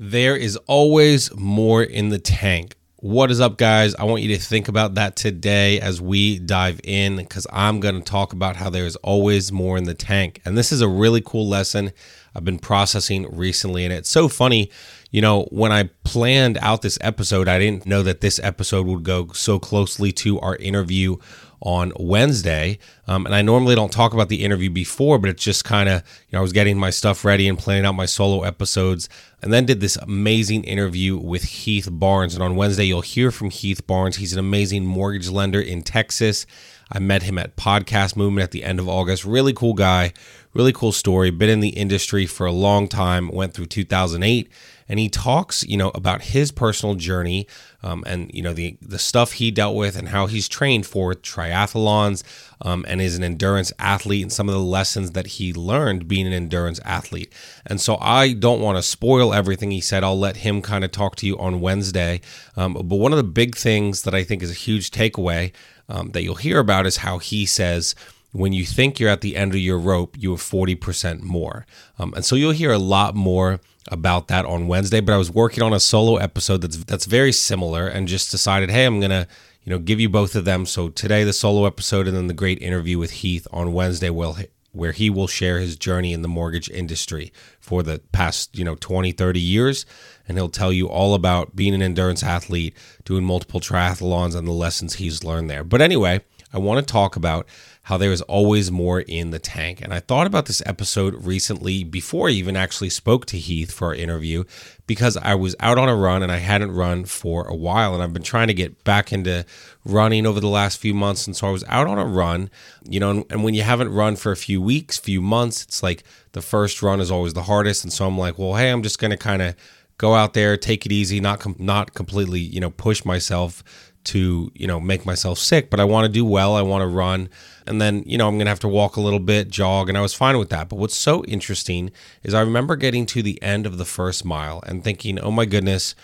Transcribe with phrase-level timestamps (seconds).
[0.00, 2.76] There is always more in the tank.
[2.98, 3.96] What is up, guys?
[3.96, 7.96] I want you to think about that today as we dive in because I'm going
[7.96, 10.40] to talk about how there is always more in the tank.
[10.44, 11.90] And this is a really cool lesson
[12.32, 13.84] I've been processing recently.
[13.84, 14.70] And it's so funny,
[15.10, 19.02] you know, when I planned out this episode, I didn't know that this episode would
[19.02, 21.16] go so closely to our interview
[21.60, 22.78] on Wednesday.
[23.06, 26.02] Um, and I normally don't talk about the interview before, but it's just kind of,
[26.28, 29.08] you know, I was getting my stuff ready and planning out my solo episodes
[29.42, 32.34] and then did this amazing interview with Heath Barnes.
[32.34, 34.16] And on Wednesday, you'll hear from Heath Barnes.
[34.16, 36.46] He's an amazing mortgage lender in Texas.
[36.90, 39.24] I met him at Podcast Movement at the end of August.
[39.24, 40.12] Really cool guy,
[40.54, 41.30] really cool story.
[41.30, 44.50] Been in the industry for a long time, went through 2008
[44.88, 47.46] and he talks, you know, about his personal journey
[47.82, 51.14] um, and you know the the stuff he dealt with and how he's trained for
[51.14, 52.22] triathlons
[52.62, 56.26] um, and is an endurance athlete and some of the lessons that he learned being
[56.26, 57.32] an endurance athlete.
[57.66, 60.02] And so I don't want to spoil everything he said.
[60.02, 62.20] I'll let him kind of talk to you on Wednesday.
[62.56, 65.52] Um, but one of the big things that I think is a huge takeaway
[65.88, 67.94] um, that you'll hear about is how he says
[68.32, 71.66] when you think you're at the end of your rope, you have 40% more.
[71.98, 75.30] Um, and so you'll hear a lot more about that on Wednesday, but I was
[75.30, 79.10] working on a solo episode that's that's very similar and just decided, hey, I'm going
[79.10, 79.26] to,
[79.62, 80.66] you know, give you both of them.
[80.66, 84.36] So today the solo episode and then the great interview with Heath on Wednesday will
[84.72, 88.76] where he will share his journey in the mortgage industry for the past, you know,
[88.76, 89.86] 20, 30 years
[90.28, 94.52] and he'll tell you all about being an endurance athlete, doing multiple triathlons and the
[94.52, 95.64] lessons he's learned there.
[95.64, 96.20] But anyway,
[96.52, 97.46] I want to talk about
[97.82, 99.80] how there is always more in the tank.
[99.80, 103.88] And I thought about this episode recently before I even actually spoke to Heath for
[103.88, 104.44] our interview
[104.86, 107.94] because I was out on a run and I hadn't run for a while.
[107.94, 109.46] And I've been trying to get back into
[109.86, 111.26] running over the last few months.
[111.26, 112.50] And so I was out on a run,
[112.84, 115.82] you know, and, and when you haven't run for a few weeks, few months, it's
[115.82, 117.84] like the first run is always the hardest.
[117.84, 119.54] And so I'm like, well, hey, I'm just going to kind of
[119.96, 123.62] go out there, take it easy, not com- not completely, you know, push myself
[124.08, 126.54] to, you know, make myself sick, but I want to do well.
[126.54, 127.28] I want to run.
[127.66, 129.98] And then, you know, I'm going to have to walk a little bit, jog, and
[129.98, 130.68] I was fine with that.
[130.68, 131.90] But what's so interesting
[132.22, 135.44] is I remember getting to the end of the first mile and thinking, oh my
[135.44, 135.94] goodness,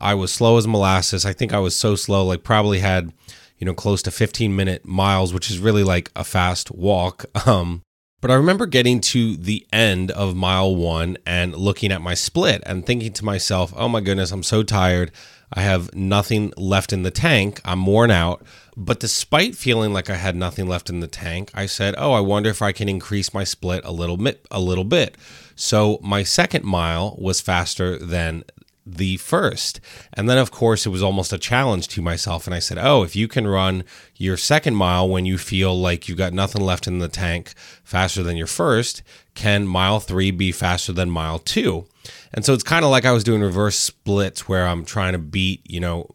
[0.00, 1.24] I was slow as molasses.
[1.24, 3.12] I think I was so slow, like probably had,
[3.58, 7.24] you know, close to 15 minute miles, which is really like a fast walk.
[7.46, 7.82] Um,
[8.22, 12.62] but I remember getting to the end of mile one and looking at my split
[12.64, 15.10] and thinking to myself, oh my goodness, I'm so tired.
[15.52, 17.60] I have nothing left in the tank.
[17.64, 18.44] I'm worn out.
[18.76, 22.20] But despite feeling like I had nothing left in the tank, I said, "Oh, I
[22.20, 25.16] wonder if I can increase my split a little bit a little bit."
[25.54, 28.44] So my second mile was faster than
[28.84, 29.80] the first.
[30.12, 32.46] And then, of course, it was almost a challenge to myself.
[32.46, 33.84] And I said, Oh, if you can run
[34.16, 38.22] your second mile when you feel like you've got nothing left in the tank faster
[38.22, 39.02] than your first,
[39.34, 41.86] can mile three be faster than mile two?
[42.32, 45.18] And so it's kind of like I was doing reverse splits where I'm trying to
[45.18, 46.08] beat, you know,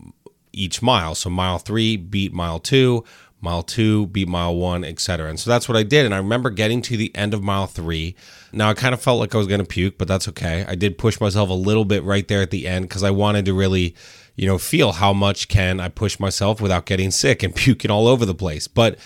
[0.54, 1.16] each mile.
[1.16, 3.04] So mile three beat mile two,
[3.42, 5.30] mile two beat mile one, etc.
[5.30, 6.06] And so that's what I did.
[6.06, 8.16] And I remember getting to the end of mile three.
[8.52, 10.66] Now I kind of felt like I was going to puke, but that's okay.
[10.68, 13.46] I did push myself a little bit right there at the end because I wanted
[13.46, 13.96] to really,
[14.36, 18.08] you know, feel how much can I push myself without getting sick and puking all
[18.08, 18.68] over the place.
[18.68, 18.98] But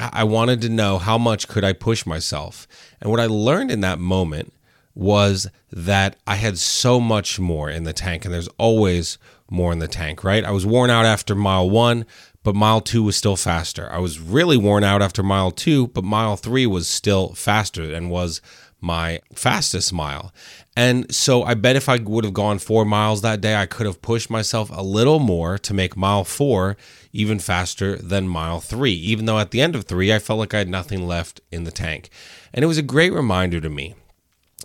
[0.00, 2.68] I wanted to know how much could I push myself.
[3.00, 4.52] And what I learned in that moment
[4.98, 9.16] was that I had so much more in the tank, and there's always
[9.48, 10.44] more in the tank, right?
[10.44, 12.04] I was worn out after mile one,
[12.42, 13.88] but mile two was still faster.
[13.92, 18.10] I was really worn out after mile two, but mile three was still faster and
[18.10, 18.40] was
[18.80, 20.32] my fastest mile.
[20.76, 23.86] And so I bet if I would have gone four miles that day, I could
[23.86, 26.76] have pushed myself a little more to make mile four
[27.12, 30.54] even faster than mile three, even though at the end of three, I felt like
[30.54, 32.10] I had nothing left in the tank.
[32.52, 33.94] And it was a great reminder to me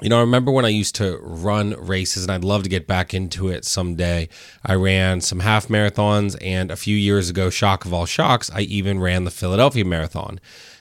[0.01, 2.87] you know, I remember when I used to run races, and I'd love to get
[2.87, 4.27] back into it someday.
[4.65, 8.61] I ran some half marathons, and a few years ago, shock of all shocks, I
[8.61, 10.39] even ran the Philadelphia Marathon.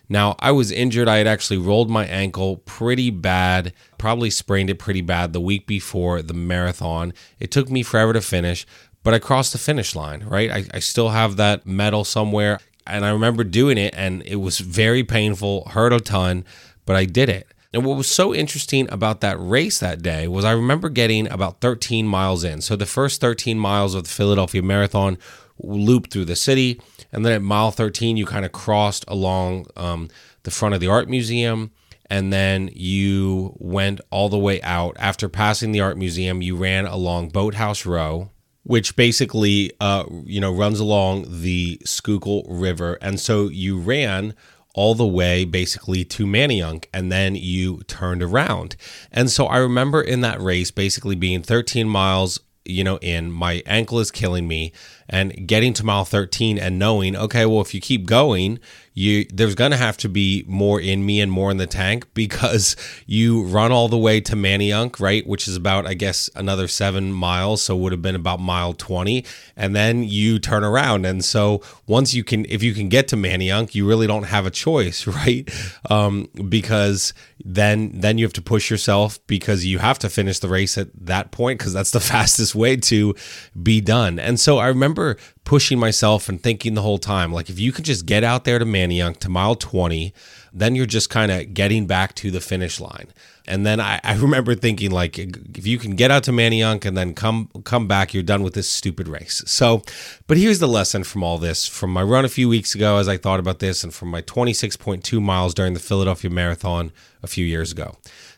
[0.09, 1.09] Now, I was injured.
[1.09, 5.67] I had actually rolled my ankle pretty bad, probably sprained it pretty bad the week
[5.67, 7.13] before the marathon.
[7.39, 8.67] It took me forever to finish,
[9.03, 10.51] but I crossed the finish line, right?
[10.51, 12.61] I, I still have that medal somewhere.
[12.87, 16.45] And I remember doing it, and it was very painful, hurt a ton,
[16.85, 17.47] but I did it.
[17.73, 21.61] And what was so interesting about that race that day was I remember getting about
[21.61, 22.61] 13 miles in.
[22.61, 25.17] So the first 13 miles of the Philadelphia Marathon
[25.59, 26.81] looped through the city.
[27.13, 30.09] And then at mile 13, you kind of crossed along um,
[30.43, 31.71] the front of the art museum.
[32.11, 34.97] And then you went all the way out.
[34.99, 38.31] After passing the art museum, you ran along Boathouse Row,
[38.65, 42.99] which basically, uh, you know, runs along the Schuylkill River.
[43.01, 44.35] And so you ran
[44.75, 48.77] all the way basically to Manayunk and then you turned around.
[49.11, 53.63] And so I remember in that race basically being 13 miles you know in my
[53.67, 54.73] ankle is killing me
[55.13, 58.59] and getting to mile 13 and knowing okay well if you keep going
[58.95, 62.07] you there's going to have to be more in me and more in the tank
[62.15, 62.77] because
[63.07, 67.13] you run all the way to Manayunk, right, which is about I guess another 7
[67.13, 69.25] miles, so would have been about mile 20,
[69.57, 73.17] and then you turn around and so once you can if you can get to
[73.17, 75.49] Manayunk, you really don't have a choice, right?
[75.91, 80.49] Um, because then then you have to push yourself because you have to finish the
[80.49, 83.15] race at that point because that's the fastest way to
[83.61, 84.19] be done.
[84.19, 85.02] And so I remember
[85.45, 88.59] pushing myself and thinking the whole time like if you can just get out there
[88.59, 90.13] to Manayunk to mile 20
[90.53, 93.09] then you're just kind of getting back to the finish line.
[93.47, 96.97] And then I, I, remember thinking like if you can get out to Manayunk and
[96.97, 99.43] then come come back you're done with this stupid race.
[99.47, 99.83] So
[100.27, 101.67] but here's the lesson from all this.
[101.67, 104.23] From my run a few weeks ago as I thought about this and from my
[104.23, 107.97] 26.2 miles during the Philadelphia Marathon a few years ago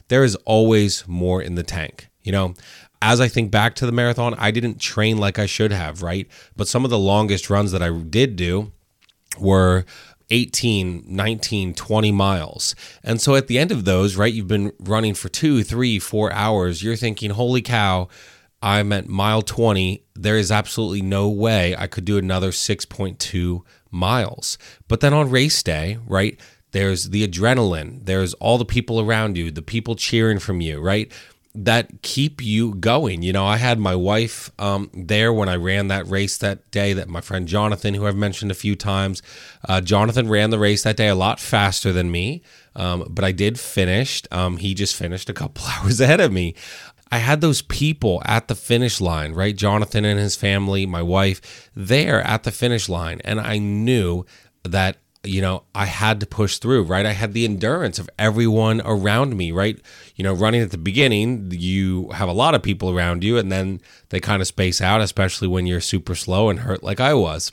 [0.09, 2.55] there is always more in the tank you know
[3.05, 6.27] as I think back to the marathon, I didn't train like I should have, right?
[6.57, 8.73] But some of the longest runs that I did do
[9.39, 9.85] were
[10.31, 12.75] 18, 19, 20 miles.
[13.03, 16.33] And so at the end of those, right, you've been running for two, three, four
[16.33, 16.83] hours.
[16.83, 18.09] You're thinking, holy cow,
[18.63, 20.03] I'm at mile 20.
[20.15, 23.61] There is absolutely no way I could do another 6.2
[23.91, 24.57] miles.
[24.89, 26.41] But then on race day, right,
[26.71, 31.13] there's the adrenaline, there's all the people around you, the people cheering from you, right?
[31.55, 33.23] That keep you going.
[33.23, 36.93] You know, I had my wife um, there when I ran that race that day.
[36.93, 39.23] That my friend Jonathan, who I've mentioned a few times,
[39.69, 42.43] uh, Jonathan ran the race that day a lot faster than me,
[42.75, 44.23] um, but I did finish.
[44.33, 46.55] Um, he just finished a couple hours ahead of me.
[47.13, 49.55] I had those people at the finish line, right?
[49.55, 54.25] Jonathan and his family, my wife, there at the finish line, and I knew
[54.65, 57.07] that you know, I had to push through, right?
[57.07, 59.79] I had the endurance of everyone around me, right?
[60.17, 63.51] You know, running at the beginning, you have a lot of people around you, and
[63.51, 63.81] then
[64.11, 67.53] they kind of space out, especially when you're super slow and hurt like I was.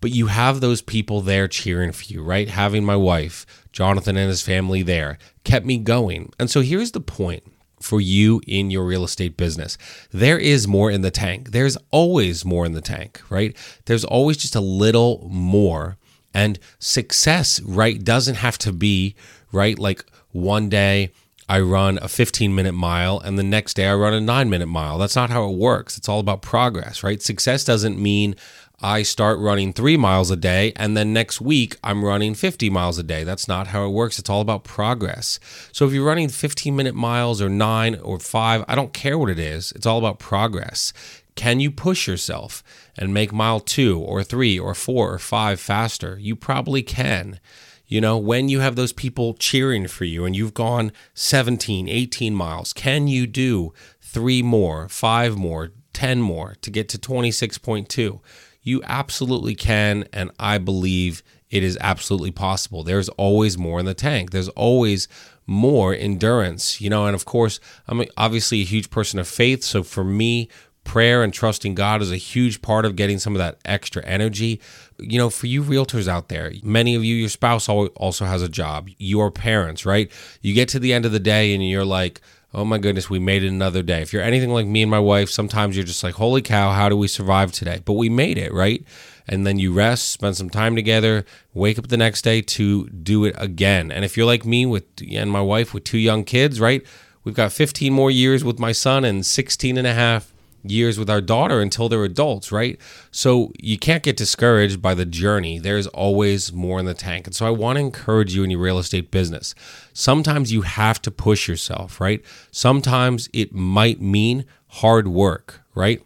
[0.00, 2.48] But you have those people there cheering for you, right?
[2.48, 6.32] Having my wife, Jonathan, and his family there kept me going.
[6.38, 7.42] And so here's the point
[7.80, 9.78] for you in your real estate business.
[10.10, 11.50] There is more in the tank.
[11.50, 13.56] There's always more in the tank, right?
[13.86, 15.96] There's always just a little more
[16.38, 19.16] and success, right, doesn't have to be,
[19.50, 21.10] right, like one day
[21.48, 24.68] I run a 15 minute mile and the next day I run a nine minute
[24.68, 24.98] mile.
[24.98, 25.98] That's not how it works.
[25.98, 27.20] It's all about progress, right?
[27.20, 28.36] Success doesn't mean
[28.80, 32.98] I start running three miles a day and then next week I'm running 50 miles
[32.98, 33.24] a day.
[33.24, 34.20] That's not how it works.
[34.20, 35.40] It's all about progress.
[35.72, 39.30] So if you're running 15 minute miles or nine or five, I don't care what
[39.30, 39.72] it is.
[39.72, 40.92] It's all about progress.
[41.38, 42.64] Can you push yourself
[42.98, 46.18] and make mile two or three or four or five faster?
[46.20, 47.38] You probably can.
[47.86, 52.34] You know, when you have those people cheering for you and you've gone 17, 18
[52.34, 58.18] miles, can you do three more, five more, 10 more to get to 26.2?
[58.62, 60.08] You absolutely can.
[60.12, 62.82] And I believe it is absolutely possible.
[62.82, 64.32] There's always more in the tank.
[64.32, 65.06] There's always
[65.46, 69.64] more endurance, you know, and of course, I'm obviously a huge person of faith.
[69.64, 70.50] So for me,
[70.88, 74.60] prayer and trusting God is a huge part of getting some of that extra energy.
[74.98, 78.48] You know, for you realtors out there, many of you, your spouse also has a
[78.48, 80.10] job, your parents, right?
[80.40, 82.22] You get to the end of the day and you're like,
[82.54, 84.00] oh my goodness, we made it another day.
[84.00, 86.88] If you're anything like me and my wife, sometimes you're just like, holy cow, how
[86.88, 87.82] do we survive today?
[87.84, 88.82] But we made it, right?
[89.28, 93.26] And then you rest, spend some time together, wake up the next day to do
[93.26, 93.92] it again.
[93.92, 96.82] And if you're like me with and my wife with two young kids, right?
[97.24, 101.08] We've got 15 more years with my son and 16 and a half years with
[101.08, 102.78] our daughter until they're adults, right?
[103.10, 105.58] So you can't get discouraged by the journey.
[105.58, 107.26] There's always more in the tank.
[107.26, 109.54] And so I want to encourage you in your real estate business.
[109.92, 112.24] Sometimes you have to push yourself, right?
[112.50, 116.02] Sometimes it might mean hard work, right?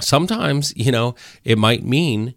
[0.00, 2.34] Sometimes, you know, it might mean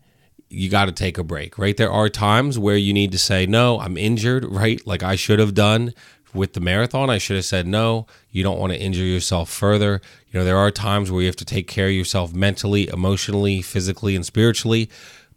[0.49, 1.75] you got to take a break, right?
[1.75, 4.85] There are times where you need to say, no, I'm injured, right?
[4.87, 5.93] Like I should have done
[6.33, 7.09] with the marathon.
[7.09, 10.01] I should have said, no, you don't want to injure yourself further.
[10.31, 13.61] You know, there are times where you have to take care of yourself mentally, emotionally,
[13.61, 14.89] physically, and spiritually,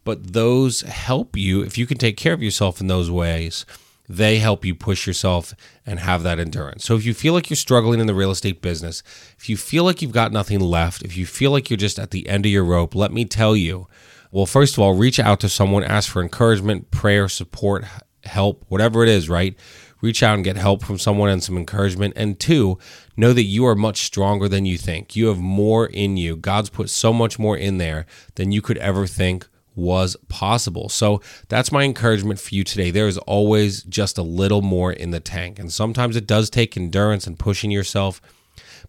[0.04, 3.64] but those help you if you can take care of yourself in those ways.
[4.10, 5.54] they help you push yourself
[5.86, 6.84] and have that endurance.
[6.84, 9.04] So if you feel like you're struggling in the real estate business,
[9.38, 12.10] if you feel like you've got nothing left, if you feel like you're just at
[12.10, 13.86] the end of your rope, let me tell you.
[14.32, 17.84] Well, first of all, reach out to someone, ask for encouragement, prayer, support,
[18.24, 19.54] help, whatever it is, right?
[20.00, 22.14] Reach out and get help from someone and some encouragement.
[22.16, 22.78] And two,
[23.16, 25.14] know that you are much stronger than you think.
[25.14, 26.36] You have more in you.
[26.36, 30.88] God's put so much more in there than you could ever think was possible.
[30.88, 32.90] So that's my encouragement for you today.
[32.90, 35.58] There is always just a little more in the tank.
[35.58, 38.20] And sometimes it does take endurance and pushing yourself,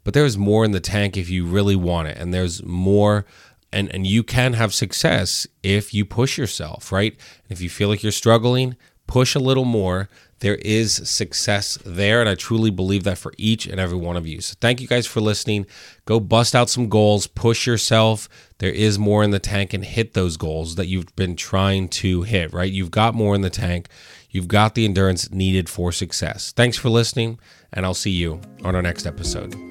[0.03, 2.17] but there's more in the tank if you really want it.
[2.17, 3.25] And there's more
[3.73, 7.13] and and you can have success if you push yourself, right?
[7.13, 8.75] And if you feel like you're struggling,
[9.07, 10.09] push a little more
[10.41, 12.19] there is success there.
[12.19, 14.41] And I truly believe that for each and every one of you.
[14.41, 15.65] So thank you guys for listening.
[16.05, 18.27] Go bust out some goals, push yourself.
[18.57, 22.23] There is more in the tank and hit those goals that you've been trying to
[22.23, 22.71] hit, right?
[22.71, 23.87] You've got more in the tank.
[24.29, 26.53] You've got the endurance needed for success.
[26.53, 27.39] Thanks for listening,
[27.73, 29.70] and I'll see you on our next episode.